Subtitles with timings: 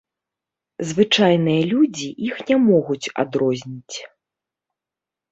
[0.91, 3.97] Звычайныя людзі іх не могуць адрозніць.